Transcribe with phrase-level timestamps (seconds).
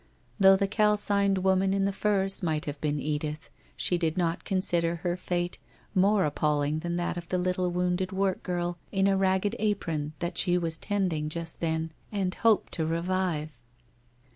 [0.39, 4.95] Though the calcined woman in the furs might have been Edith, she did not consider
[4.95, 5.59] her fate
[5.93, 10.39] more appalling than that of the little wounded work girl in a ragged apron that
[10.39, 13.61] she was tending just then and hoped to revive.